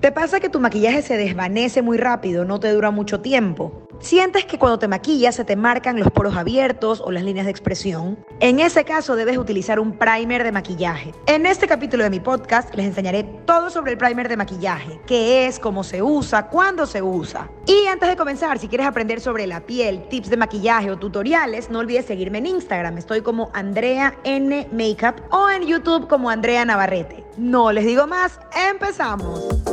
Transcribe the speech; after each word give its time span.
¿Te 0.00 0.12
pasa 0.12 0.38
que 0.38 0.48
tu 0.48 0.60
maquillaje 0.60 1.02
se 1.02 1.16
desvanece 1.16 1.82
muy 1.82 1.98
rápido, 1.98 2.44
no 2.44 2.60
te 2.60 2.70
dura 2.70 2.92
mucho 2.92 3.20
tiempo? 3.20 3.88
¿Sientes 3.98 4.44
que 4.44 4.56
cuando 4.56 4.78
te 4.78 4.86
maquillas 4.86 5.34
se 5.34 5.44
te 5.44 5.56
marcan 5.56 5.98
los 5.98 6.08
poros 6.12 6.36
abiertos 6.36 7.02
o 7.04 7.10
las 7.10 7.24
líneas 7.24 7.46
de 7.46 7.50
expresión? 7.50 8.16
En 8.38 8.60
ese 8.60 8.84
caso 8.84 9.16
debes 9.16 9.36
utilizar 9.38 9.80
un 9.80 9.98
primer 9.98 10.44
de 10.44 10.52
maquillaje. 10.52 11.12
En 11.26 11.46
este 11.46 11.66
capítulo 11.66 12.04
de 12.04 12.10
mi 12.10 12.20
podcast 12.20 12.72
les 12.76 12.86
enseñaré 12.86 13.24
todo 13.44 13.70
sobre 13.70 13.90
el 13.90 13.98
primer 13.98 14.28
de 14.28 14.36
maquillaje, 14.36 15.00
qué 15.04 15.48
es, 15.48 15.58
cómo 15.58 15.82
se 15.82 16.00
usa, 16.00 16.46
cuándo 16.46 16.86
se 16.86 17.02
usa. 17.02 17.50
Y 17.66 17.88
antes 17.88 18.08
de 18.08 18.14
comenzar, 18.14 18.60
si 18.60 18.68
quieres 18.68 18.86
aprender 18.86 19.20
sobre 19.20 19.48
la 19.48 19.66
piel, 19.66 20.06
tips 20.08 20.30
de 20.30 20.36
maquillaje 20.36 20.92
o 20.92 20.96
tutoriales, 20.96 21.70
no 21.70 21.80
olvides 21.80 22.06
seguirme 22.06 22.38
en 22.38 22.46
Instagram. 22.46 22.98
Estoy 22.98 23.22
como 23.22 23.50
Andrea 23.52 24.14
N 24.22 24.68
Makeup 24.70 25.20
o 25.32 25.50
en 25.50 25.66
YouTube 25.66 26.06
como 26.06 26.30
Andrea 26.30 26.64
Navarrete. 26.64 27.24
No 27.36 27.72
les 27.72 27.84
digo 27.84 28.06
más, 28.06 28.38
empezamos. 28.70 29.67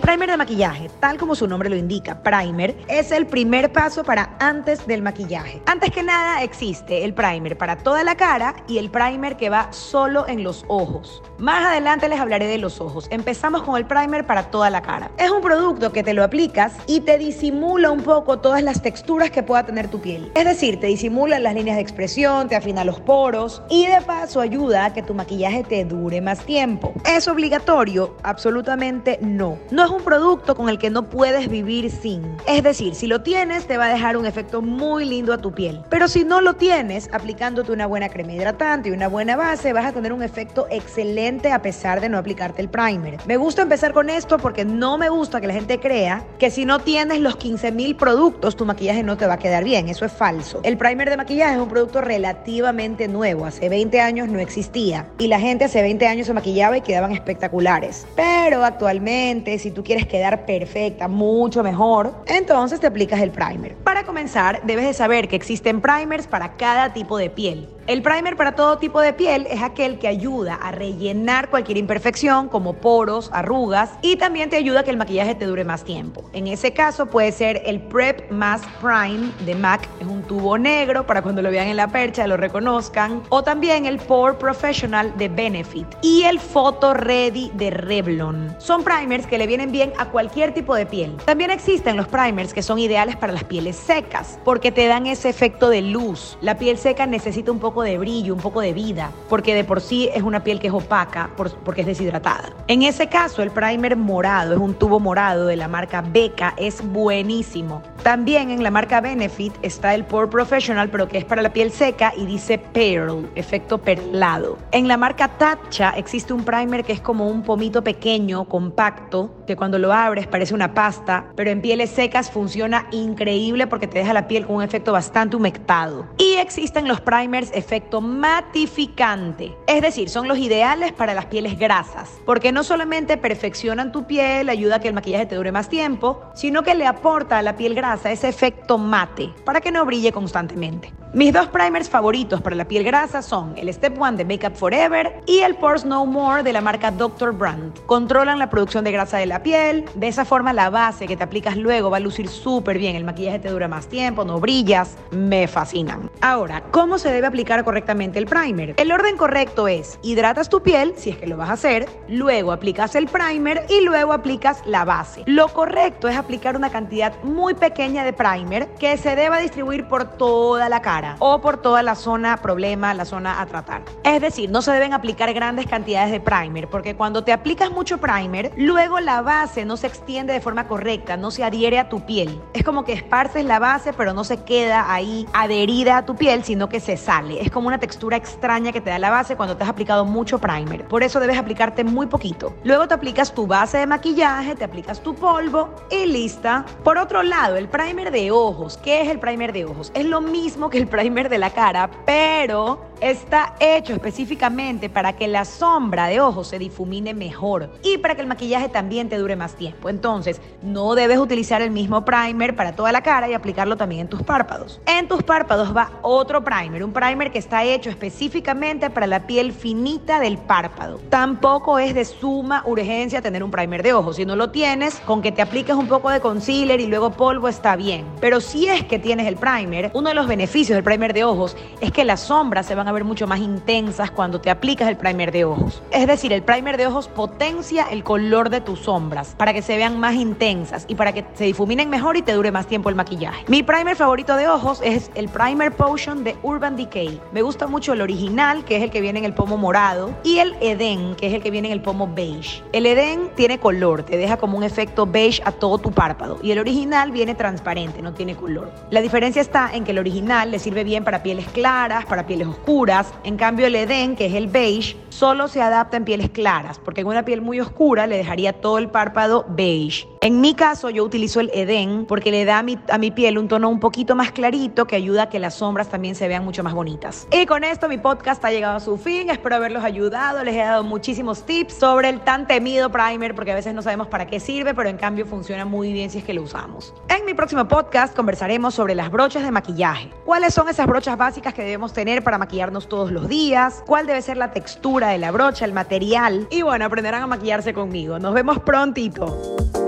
Primer 0.00 0.30
de 0.30 0.36
maquillaje, 0.36 0.90
tal 1.00 1.18
como 1.18 1.34
su 1.34 1.46
nombre 1.46 1.68
lo 1.68 1.76
indica, 1.76 2.22
primer, 2.22 2.76
es 2.88 3.12
el 3.12 3.26
primer 3.26 3.72
paso 3.72 4.04
para 4.04 4.36
antes 4.38 4.86
del 4.86 5.02
maquillaje. 5.02 5.62
Antes 5.66 5.90
que 5.90 6.02
nada 6.02 6.42
existe 6.42 7.04
el 7.04 7.14
primer 7.14 7.58
para 7.58 7.76
toda 7.76 8.04
la 8.04 8.14
cara 8.14 8.54
y 8.68 8.78
el 8.78 8.90
primer 8.90 9.36
que 9.36 9.50
va 9.50 9.72
solo 9.72 10.26
en 10.28 10.42
los 10.42 10.64
ojos. 10.68 11.22
Más 11.38 11.64
adelante 11.64 12.08
les 12.08 12.20
hablaré 12.20 12.46
de 12.46 12.58
los 12.58 12.80
ojos. 12.80 13.08
Empezamos 13.10 13.62
con 13.62 13.76
el 13.76 13.86
primer 13.86 14.26
para 14.26 14.50
toda 14.50 14.70
la 14.70 14.82
cara. 14.82 15.10
Es 15.18 15.30
un 15.30 15.42
producto 15.42 15.92
que 15.92 16.02
te 16.02 16.14
lo 16.14 16.24
aplicas 16.24 16.72
y 16.86 17.00
te 17.00 17.18
disimula 17.18 17.90
un 17.90 18.02
poco 18.02 18.38
todas 18.38 18.62
las 18.62 18.82
texturas 18.82 19.30
que 19.30 19.42
pueda 19.42 19.64
tener 19.64 19.88
tu 19.88 20.00
piel. 20.00 20.32
Es 20.34 20.44
decir, 20.44 20.80
te 20.80 20.86
disimula 20.86 21.38
las 21.38 21.54
líneas 21.54 21.76
de 21.76 21.82
expresión, 21.82 22.48
te 22.48 22.56
afina 22.56 22.84
los 22.84 23.00
poros 23.00 23.62
y 23.68 23.86
de 23.86 24.00
paso 24.00 24.40
ayuda 24.40 24.86
a 24.86 24.92
que 24.92 25.02
tu 25.02 25.14
maquillaje 25.14 25.62
te 25.62 25.84
dure 25.84 26.20
más 26.20 26.40
tiempo. 26.40 26.92
¿Es 27.04 27.28
obligatorio? 27.28 28.16
Absolutamente 28.22 29.18
no 29.20 29.58
no 29.80 29.86
es 29.86 29.89
un 29.90 30.02
producto 30.02 30.54
con 30.54 30.68
el 30.68 30.78
que 30.78 30.90
no 30.90 31.08
puedes 31.08 31.48
vivir 31.48 31.90
sin. 31.90 32.36
Es 32.46 32.62
decir, 32.62 32.94
si 32.94 33.06
lo 33.06 33.22
tienes, 33.22 33.66
te 33.66 33.76
va 33.76 33.86
a 33.86 33.88
dejar 33.88 34.16
un 34.16 34.26
efecto 34.26 34.62
muy 34.62 35.04
lindo 35.04 35.32
a 35.32 35.38
tu 35.38 35.52
piel. 35.52 35.82
Pero 35.88 36.08
si 36.08 36.24
no 36.24 36.40
lo 36.40 36.54
tienes, 36.54 37.08
aplicándote 37.12 37.72
una 37.72 37.86
buena 37.86 38.08
crema 38.08 38.32
hidratante 38.32 38.88
y 38.88 38.92
una 38.92 39.08
buena 39.08 39.36
base, 39.36 39.72
vas 39.72 39.86
a 39.86 39.92
tener 39.92 40.12
un 40.12 40.22
efecto 40.22 40.66
excelente 40.70 41.52
a 41.52 41.62
pesar 41.62 42.00
de 42.00 42.08
no 42.08 42.18
aplicarte 42.18 42.62
el 42.62 42.68
primer. 42.68 43.18
Me 43.26 43.36
gusta 43.36 43.62
empezar 43.62 43.92
con 43.92 44.10
esto 44.10 44.38
porque 44.38 44.64
no 44.64 44.98
me 44.98 45.08
gusta 45.08 45.40
que 45.40 45.46
la 45.46 45.54
gente 45.54 45.80
crea 45.80 46.24
que 46.38 46.50
si 46.50 46.64
no 46.64 46.80
tienes 46.80 47.20
los 47.20 47.38
15.000 47.38 47.96
productos, 47.96 48.56
tu 48.56 48.66
maquillaje 48.66 49.02
no 49.02 49.16
te 49.16 49.26
va 49.26 49.34
a 49.34 49.38
quedar 49.38 49.64
bien. 49.64 49.88
Eso 49.88 50.04
es 50.04 50.12
falso. 50.12 50.60
El 50.62 50.76
primer 50.76 51.08
de 51.08 51.16
maquillaje 51.16 51.54
es 51.54 51.60
un 51.60 51.68
producto 51.68 52.00
relativamente 52.00 53.08
nuevo. 53.08 53.46
Hace 53.46 53.68
20 53.68 54.00
años 54.00 54.28
no 54.28 54.38
existía. 54.38 55.08
Y 55.18 55.28
la 55.28 55.40
gente 55.40 55.64
hace 55.64 55.82
20 55.82 56.06
años 56.06 56.26
se 56.26 56.34
maquillaba 56.34 56.76
y 56.76 56.80
quedaban 56.82 57.12
espectaculares. 57.12 58.06
Pero 58.14 58.64
actualmente, 58.64 59.58
si 59.58 59.70
si 59.70 59.74
quieres 59.82 60.06
quedar 60.06 60.46
perfecta, 60.46 61.08
mucho 61.08 61.62
mejor, 61.62 62.14
entonces 62.26 62.80
te 62.80 62.86
aplicas 62.86 63.20
el 63.20 63.30
primer. 63.30 63.76
Para 63.76 64.04
comenzar, 64.04 64.60
debes 64.64 64.86
de 64.86 64.94
saber 64.94 65.28
que 65.28 65.36
existen 65.36 65.80
primers 65.80 66.26
para 66.26 66.56
cada 66.56 66.92
tipo 66.92 67.18
de 67.18 67.30
piel. 67.30 67.68
El 67.86 68.02
primer 68.02 68.36
para 68.36 68.54
todo 68.54 68.78
tipo 68.78 69.00
de 69.00 69.12
piel 69.12 69.48
es 69.50 69.62
aquel 69.62 69.98
que 69.98 70.06
ayuda 70.06 70.54
a 70.54 70.70
rellenar 70.70 71.50
cualquier 71.50 71.76
imperfección 71.76 72.48
como 72.48 72.74
poros, 72.74 73.30
arrugas 73.32 73.90
y 74.00 74.14
también 74.14 74.48
te 74.48 74.54
ayuda 74.54 74.80
a 74.80 74.82
que 74.84 74.90
el 74.90 74.96
maquillaje 74.96 75.34
te 75.34 75.46
dure 75.46 75.64
más 75.64 75.82
tiempo. 75.82 76.22
En 76.32 76.46
ese 76.46 76.72
caso 76.72 77.06
puede 77.06 77.32
ser 77.32 77.62
el 77.66 77.80
Prep 77.80 78.30
Mask 78.30 78.64
Prime 78.80 79.32
de 79.44 79.56
MAC, 79.56 79.88
es 79.98 80.06
un 80.06 80.22
tubo 80.22 80.56
negro 80.56 81.04
para 81.04 81.20
cuando 81.20 81.42
lo 81.42 81.50
vean 81.50 81.66
en 81.66 81.76
la 81.76 81.88
percha 81.88 82.28
lo 82.28 82.36
reconozcan, 82.36 83.22
o 83.28 83.42
también 83.42 83.86
el 83.86 83.98
Pore 83.98 84.34
Professional 84.34 85.12
de 85.16 85.28
Benefit 85.28 85.88
y 86.00 86.22
el 86.22 86.38
Photo 86.38 86.94
Ready 86.94 87.50
de 87.54 87.70
Revlon. 87.70 88.54
Son 88.58 88.84
primers 88.84 89.26
que 89.26 89.36
le 89.36 89.48
vienen 89.48 89.69
bien 89.70 89.92
a 89.98 90.06
cualquier 90.06 90.52
tipo 90.54 90.74
de 90.74 90.86
piel. 90.86 91.16
También 91.24 91.50
existen 91.50 91.96
los 91.96 92.08
primers 92.08 92.52
que 92.52 92.62
son 92.62 92.78
ideales 92.78 93.16
para 93.16 93.32
las 93.32 93.44
pieles 93.44 93.76
secas 93.76 94.38
porque 94.44 94.72
te 94.72 94.86
dan 94.86 95.06
ese 95.06 95.28
efecto 95.28 95.68
de 95.68 95.82
luz. 95.82 96.38
La 96.40 96.58
piel 96.58 96.78
seca 96.78 97.06
necesita 97.06 97.52
un 97.52 97.58
poco 97.58 97.82
de 97.82 97.98
brillo, 97.98 98.34
un 98.34 98.40
poco 98.40 98.60
de 98.60 98.72
vida, 98.72 99.10
porque 99.28 99.54
de 99.54 99.64
por 99.64 99.80
sí 99.80 100.10
es 100.14 100.22
una 100.22 100.42
piel 100.42 100.60
que 100.60 100.68
es 100.68 100.72
opaca 100.72 101.30
porque 101.36 101.82
es 101.82 101.86
deshidratada. 101.86 102.50
En 102.66 102.82
ese 102.82 103.08
caso, 103.08 103.42
el 103.42 103.50
primer 103.50 103.96
morado, 103.96 104.54
es 104.54 104.60
un 104.60 104.74
tubo 104.74 105.00
morado 105.00 105.46
de 105.46 105.56
la 105.56 105.68
marca 105.68 106.00
Beca, 106.02 106.54
es 106.56 106.82
buenísimo. 106.82 107.82
También 108.02 108.50
en 108.50 108.62
la 108.62 108.70
marca 108.70 109.02
Benefit 109.02 109.52
está 109.60 109.94
el 109.94 110.06
Pore 110.06 110.28
Professional, 110.28 110.88
pero 110.88 111.06
que 111.06 111.18
es 111.18 111.24
para 111.26 111.42
la 111.42 111.52
piel 111.52 111.70
seca 111.70 112.14
y 112.16 112.24
dice 112.24 112.56
Pearl, 112.56 113.28
efecto 113.34 113.76
perlado. 113.76 114.56
En 114.72 114.88
la 114.88 114.96
marca 114.96 115.28
Tatcha 115.28 115.90
existe 115.90 116.32
un 116.32 116.42
primer 116.42 116.82
que 116.82 116.94
es 116.94 117.00
como 117.02 117.28
un 117.28 117.42
pomito 117.42 117.84
pequeño, 117.84 118.48
compacto, 118.48 119.34
que 119.46 119.54
cuando 119.54 119.78
lo 119.78 119.92
abres 119.92 120.26
parece 120.26 120.54
una 120.54 120.72
pasta, 120.72 121.26
pero 121.36 121.50
en 121.50 121.60
pieles 121.60 121.90
secas 121.90 122.30
funciona 122.30 122.86
increíble 122.90 123.66
porque 123.66 123.86
te 123.86 123.98
deja 123.98 124.14
la 124.14 124.26
piel 124.28 124.46
con 124.46 124.56
un 124.56 124.62
efecto 124.62 124.92
bastante 124.92 125.36
humectado. 125.36 126.06
Y 126.16 126.36
existen 126.36 126.88
los 126.88 127.02
primers 127.02 127.50
efecto 127.52 128.00
matificante, 128.00 129.54
es 129.66 129.82
decir, 129.82 130.08
son 130.08 130.26
los 130.26 130.38
ideales 130.38 130.92
para 130.92 131.12
las 131.12 131.26
pieles 131.26 131.58
grasas, 131.58 132.08
porque 132.24 132.50
no 132.50 132.64
solamente 132.64 133.18
perfeccionan 133.18 133.92
tu 133.92 134.06
piel, 134.06 134.48
ayuda 134.48 134.76
a 134.76 134.80
que 134.80 134.88
el 134.88 134.94
maquillaje 134.94 135.26
te 135.26 135.34
dure 135.34 135.52
más 135.52 135.68
tiempo, 135.68 136.22
sino 136.34 136.62
que 136.62 136.74
le 136.74 136.86
aporta 136.86 137.36
a 137.36 137.42
la 137.42 137.56
piel 137.56 137.74
grasa 137.74 137.89
ese 137.94 138.28
efecto 138.28 138.78
mate, 138.78 139.32
para 139.44 139.60
que 139.60 139.70
no 139.70 139.84
brille 139.84 140.12
constantemente. 140.12 140.99
Mis 141.12 141.32
dos 141.32 141.48
primers 141.48 141.90
favoritos 141.90 142.40
para 142.40 142.54
la 142.54 142.66
piel 142.66 142.84
grasa 142.84 143.20
son 143.20 143.54
el 143.56 143.74
Step 143.74 144.00
One 144.00 144.16
de 144.16 144.24
Makeup 144.24 144.54
Forever 144.54 145.20
y 145.26 145.40
el 145.40 145.56
Pores 145.56 145.84
No 145.84 146.06
More 146.06 146.44
de 146.44 146.52
la 146.52 146.60
marca 146.60 146.92
Dr. 146.92 147.32
Brand. 147.32 147.84
Controlan 147.86 148.38
la 148.38 148.48
producción 148.48 148.84
de 148.84 148.92
grasa 148.92 149.18
de 149.18 149.26
la 149.26 149.42
piel, 149.42 149.86
de 149.96 150.06
esa 150.06 150.24
forma 150.24 150.52
la 150.52 150.70
base 150.70 151.08
que 151.08 151.16
te 151.16 151.24
aplicas 151.24 151.56
luego 151.56 151.90
va 151.90 151.96
a 151.96 152.00
lucir 152.00 152.28
súper 152.28 152.78
bien, 152.78 152.94
el 152.94 153.02
maquillaje 153.02 153.40
te 153.40 153.48
dura 153.48 153.66
más 153.66 153.88
tiempo, 153.88 154.24
no 154.24 154.38
brillas, 154.38 154.96
me 155.10 155.48
fascinan. 155.48 156.12
Ahora, 156.20 156.62
¿cómo 156.70 156.96
se 156.96 157.10
debe 157.10 157.26
aplicar 157.26 157.64
correctamente 157.64 158.20
el 158.20 158.26
primer? 158.26 158.74
El 158.76 158.92
orden 158.92 159.16
correcto 159.16 159.66
es, 159.66 159.98
hidratas 160.02 160.48
tu 160.48 160.62
piel, 160.62 160.94
si 160.96 161.10
es 161.10 161.16
que 161.16 161.26
lo 161.26 161.36
vas 161.36 161.50
a 161.50 161.54
hacer, 161.54 161.88
luego 162.06 162.52
aplicas 162.52 162.94
el 162.94 163.08
primer 163.08 163.66
y 163.68 163.80
luego 163.84 164.12
aplicas 164.12 164.62
la 164.64 164.84
base. 164.84 165.24
Lo 165.26 165.48
correcto 165.48 166.06
es 166.06 166.16
aplicar 166.16 166.54
una 166.54 166.70
cantidad 166.70 167.20
muy 167.24 167.54
pequeña 167.54 168.04
de 168.04 168.12
primer 168.12 168.68
que 168.74 168.96
se 168.96 169.16
deba 169.16 169.40
distribuir 169.40 169.88
por 169.88 170.04
toda 170.04 170.68
la 170.68 170.80
cara 170.80 170.99
o 171.18 171.40
por 171.40 171.58
toda 171.58 171.82
la 171.82 171.94
zona 171.94 172.36
problema, 172.38 172.94
la 172.94 173.04
zona 173.04 173.40
a 173.40 173.46
tratar. 173.46 173.82
Es 174.04 174.20
decir, 174.20 174.50
no 174.50 174.62
se 174.62 174.72
deben 174.72 174.92
aplicar 174.92 175.32
grandes 175.32 175.66
cantidades 175.66 176.10
de 176.10 176.20
primer 176.20 176.68
porque 176.68 176.96
cuando 176.96 177.24
te 177.24 177.32
aplicas 177.32 177.70
mucho 177.70 177.98
primer, 177.98 178.52
luego 178.56 179.00
la 179.00 179.22
base 179.22 179.64
no 179.64 179.76
se 179.76 179.86
extiende 179.86 180.32
de 180.32 180.40
forma 180.40 180.66
correcta, 180.66 181.16
no 181.16 181.30
se 181.30 181.44
adhiere 181.44 181.78
a 181.78 181.88
tu 181.88 182.04
piel. 182.04 182.40
Es 182.52 182.64
como 182.64 182.84
que 182.84 182.92
esparces 182.92 183.44
la 183.44 183.58
base 183.58 183.92
pero 183.92 184.12
no 184.12 184.24
se 184.24 184.42
queda 184.44 184.92
ahí 184.92 185.26
adherida 185.32 185.98
a 185.98 186.06
tu 186.06 186.16
piel, 186.16 186.44
sino 186.44 186.68
que 186.68 186.80
se 186.80 186.96
sale. 186.96 187.40
Es 187.40 187.50
como 187.50 187.68
una 187.68 187.78
textura 187.78 188.16
extraña 188.16 188.72
que 188.72 188.80
te 188.80 188.90
da 188.90 188.98
la 188.98 189.10
base 189.10 189.36
cuando 189.36 189.56
te 189.56 189.64
has 189.64 189.70
aplicado 189.70 190.04
mucho 190.04 190.38
primer. 190.38 190.86
Por 190.86 191.02
eso 191.02 191.20
debes 191.20 191.38
aplicarte 191.38 191.84
muy 191.84 192.06
poquito. 192.06 192.54
Luego 192.64 192.88
te 192.88 192.94
aplicas 192.94 193.32
tu 193.32 193.46
base 193.46 193.78
de 193.78 193.86
maquillaje, 193.86 194.54
te 194.54 194.64
aplicas 194.64 195.00
tu 195.00 195.14
polvo 195.14 195.70
y 195.90 196.06
lista. 196.06 196.64
Por 196.84 196.98
otro 196.98 197.22
lado, 197.22 197.56
el 197.56 197.68
primer 197.68 198.10
de 198.10 198.30
ojos. 198.30 198.78
¿Qué 198.78 199.02
es 199.02 199.08
el 199.08 199.18
primer 199.18 199.52
de 199.52 199.64
ojos? 199.64 199.90
Es 199.94 200.04
lo 200.04 200.20
mismo 200.20 200.70
que 200.70 200.78
el 200.78 200.86
primer 200.90 201.28
de 201.28 201.38
la 201.38 201.50
cara, 201.50 201.90
pero 202.04 202.90
está 203.00 203.54
hecho 203.60 203.94
específicamente 203.94 204.90
para 204.90 205.14
que 205.14 205.26
la 205.26 205.44
sombra 205.44 206.06
de 206.06 206.20
ojos 206.20 206.48
se 206.48 206.58
difumine 206.58 207.14
mejor 207.14 207.70
y 207.82 207.98
para 207.98 208.14
que 208.14 208.20
el 208.20 208.26
maquillaje 208.26 208.68
también 208.68 209.08
te 209.08 209.18
dure 209.18 209.36
más 209.36 209.54
tiempo. 209.54 209.88
Entonces, 209.88 210.40
no 210.62 210.94
debes 210.94 211.18
utilizar 211.18 211.62
el 211.62 211.70
mismo 211.70 212.04
primer 212.04 212.54
para 212.54 212.76
toda 212.76 212.92
la 212.92 213.02
cara 213.02 213.28
y 213.28 213.34
aplicarlo 213.34 213.76
también 213.76 214.02
en 214.02 214.08
tus 214.08 214.22
párpados. 214.22 214.80
En 214.86 215.08
tus 215.08 215.22
párpados 215.22 215.74
va 215.74 215.92
otro 216.02 216.44
primer, 216.44 216.84
un 216.84 216.92
primer 216.92 217.32
que 217.32 217.38
está 217.38 217.64
hecho 217.64 217.90
específicamente 217.90 218.90
para 218.90 219.06
la 219.06 219.26
piel 219.26 219.52
finita 219.52 220.20
del 220.20 220.38
párpado. 220.38 221.00
Tampoco 221.08 221.78
es 221.78 221.94
de 221.94 222.04
suma 222.04 222.62
urgencia 222.66 223.22
tener 223.22 223.42
un 223.42 223.50
primer 223.50 223.82
de 223.82 223.94
ojos. 223.94 224.16
Si 224.16 224.26
no 224.26 224.36
lo 224.36 224.50
tienes, 224.50 224.96
con 225.06 225.22
que 225.22 225.32
te 225.32 225.42
apliques 225.42 225.74
un 225.74 225.86
poco 225.86 226.10
de 226.10 226.20
concealer 226.20 226.80
y 226.80 226.86
luego 226.86 227.10
polvo 227.10 227.48
está 227.48 227.76
bien. 227.76 228.04
Pero 228.20 228.40
si 228.40 228.66
es 228.66 228.84
que 228.84 228.98
tienes 228.98 229.26
el 229.26 229.36
primer, 229.36 229.90
uno 229.94 230.08
de 230.08 230.14
los 230.14 230.26
beneficios 230.26 230.76
del 230.80 230.84
primer 230.84 231.12
de 231.12 231.24
ojos 231.24 231.58
es 231.82 231.92
que 231.92 232.06
las 232.06 232.20
sombras 232.20 232.64
se 232.64 232.74
van 232.74 232.88
a 232.88 232.92
ver 232.92 233.04
mucho 233.04 233.26
más 233.26 233.38
intensas 233.38 234.10
cuando 234.10 234.40
te 234.40 234.48
aplicas 234.48 234.88
el 234.88 234.96
primer 234.96 235.30
de 235.30 235.44
ojos. 235.44 235.82
Es 235.90 236.06
decir, 236.06 236.32
el 236.32 236.42
primer 236.42 236.78
de 236.78 236.86
ojos 236.86 237.06
potencia 237.06 237.84
el 237.90 238.02
color 238.02 238.48
de 238.48 238.62
tus 238.62 238.80
sombras 238.80 239.34
para 239.36 239.52
que 239.52 239.60
se 239.60 239.76
vean 239.76 240.00
más 240.00 240.14
intensas 240.14 240.86
y 240.88 240.94
para 240.94 241.12
que 241.12 241.26
se 241.34 241.44
difuminen 241.44 241.90
mejor 241.90 242.16
y 242.16 242.22
te 242.22 242.32
dure 242.32 242.50
más 242.50 242.66
tiempo 242.66 242.88
el 242.88 242.94
maquillaje. 242.94 243.44
Mi 243.46 243.62
primer 243.62 243.94
favorito 243.94 244.36
de 244.36 244.48
ojos 244.48 244.80
es 244.82 245.10
el 245.14 245.28
Primer 245.28 245.72
Potion 245.72 246.24
de 246.24 246.34
Urban 246.42 246.76
Decay. 246.76 247.20
Me 247.32 247.42
gusta 247.42 247.66
mucho 247.66 247.92
el 247.92 248.00
original, 248.00 248.64
que 248.64 248.78
es 248.78 248.82
el 248.82 248.88
que 248.88 249.02
viene 249.02 249.18
en 249.18 249.26
el 249.26 249.34
pomo 249.34 249.58
morado, 249.58 250.14
y 250.24 250.38
el 250.38 250.56
Eden, 250.62 251.14
que 251.14 251.26
es 251.26 251.34
el 251.34 251.42
que 251.42 251.50
viene 251.50 251.68
en 251.68 251.72
el 251.72 251.82
pomo 251.82 252.08
beige. 252.14 252.62
El 252.72 252.86
Eden 252.86 253.30
tiene 253.36 253.60
color, 253.60 254.02
te 254.02 254.16
deja 254.16 254.38
como 254.38 254.56
un 254.56 254.64
efecto 254.64 255.04
beige 255.04 255.42
a 255.44 255.52
todo 255.52 255.76
tu 255.76 255.92
párpado, 255.92 256.38
y 256.42 256.52
el 256.52 256.58
original 256.58 257.10
viene 257.10 257.34
transparente, 257.34 258.00
no 258.00 258.14
tiene 258.14 258.34
color. 258.34 258.72
La 258.88 259.02
diferencia 259.02 259.42
está 259.42 259.70
en 259.74 259.84
que 259.84 259.90
el 259.90 259.98
original 259.98 260.30
le 260.50 260.58
sirve 260.58 260.69
sirve 260.70 260.84
bien 260.84 261.02
para 261.02 261.20
pieles 261.20 261.48
claras, 261.48 262.06
para 262.06 262.26
pieles 262.26 262.46
oscuras. 262.46 263.12
En 263.24 263.36
cambio, 263.36 263.66
el 263.66 263.74
Eden, 263.74 264.14
que 264.14 264.26
es 264.26 264.34
el 264.34 264.46
beige, 264.46 264.96
solo 265.08 265.48
se 265.48 265.60
adapta 265.60 265.96
en 265.96 266.04
pieles 266.04 266.30
claras, 266.30 266.78
porque 266.78 267.00
en 267.00 267.08
una 267.08 267.24
piel 267.24 267.40
muy 267.40 267.58
oscura 267.58 268.06
le 268.06 268.16
dejaría 268.16 268.52
todo 268.52 268.78
el 268.78 268.88
párpado 268.88 269.44
beige. 269.48 270.06
En 270.22 270.42
mi 270.42 270.52
caso, 270.52 270.90
yo 270.90 271.02
utilizo 271.02 271.40
el 271.40 271.50
Eden 271.54 272.04
porque 272.04 272.30
le 272.30 272.44
da 272.44 272.58
a 272.58 272.62
mi, 272.62 272.78
a 272.90 272.98
mi 272.98 273.10
piel 273.10 273.38
un 273.38 273.48
tono 273.48 273.70
un 273.70 273.80
poquito 273.80 274.14
más 274.14 274.32
clarito 274.32 274.86
que 274.86 274.94
ayuda 274.94 275.22
a 275.22 275.28
que 275.30 275.38
las 275.38 275.54
sombras 275.54 275.88
también 275.88 276.14
se 276.14 276.28
vean 276.28 276.44
mucho 276.44 276.62
más 276.62 276.74
bonitas. 276.74 277.26
Y 277.32 277.46
con 277.46 277.64
esto 277.64 277.88
mi 277.88 277.96
podcast 277.96 278.44
ha 278.44 278.50
llegado 278.50 278.76
a 278.76 278.80
su 278.80 278.98
fin. 278.98 279.30
Espero 279.30 279.56
haberlos 279.56 279.82
ayudado. 279.82 280.44
Les 280.44 280.54
he 280.56 280.58
dado 280.58 280.84
muchísimos 280.84 281.46
tips 281.46 281.72
sobre 281.72 282.10
el 282.10 282.20
tan 282.20 282.46
temido 282.46 282.92
primer 282.92 283.34
porque 283.34 283.52
a 283.52 283.54
veces 283.54 283.72
no 283.72 283.80
sabemos 283.80 284.08
para 284.08 284.26
qué 284.26 284.40
sirve, 284.40 284.74
pero 284.74 284.90
en 284.90 284.98
cambio 284.98 285.24
funciona 285.24 285.64
muy 285.64 285.90
bien 285.90 286.10
si 286.10 286.18
es 286.18 286.24
que 286.24 286.34
lo 286.34 286.42
usamos. 286.42 286.92
En 287.08 287.24
mi 287.24 287.32
próximo 287.32 287.66
podcast 287.66 288.14
conversaremos 288.14 288.74
sobre 288.74 288.94
las 288.94 289.10
brochas 289.10 289.42
de 289.42 289.50
maquillaje. 289.50 290.10
¿Cuáles 290.26 290.52
son 290.52 290.68
esas 290.68 290.86
brochas 290.86 291.16
básicas 291.16 291.54
que 291.54 291.62
debemos 291.62 291.94
tener 291.94 292.22
para 292.22 292.36
maquillarnos 292.36 292.90
todos 292.90 293.10
los 293.10 293.26
días? 293.26 293.82
¿Cuál 293.86 294.06
debe 294.06 294.20
ser 294.20 294.36
la 294.36 294.50
textura 294.50 295.08
de 295.08 295.16
la 295.16 295.30
brocha, 295.30 295.64
el 295.64 295.72
material? 295.72 296.46
Y 296.50 296.60
bueno, 296.60 296.84
aprenderán 296.84 297.22
a 297.22 297.26
maquillarse 297.26 297.72
conmigo. 297.72 298.18
Nos 298.18 298.34
vemos 298.34 298.58
prontito. 298.58 299.79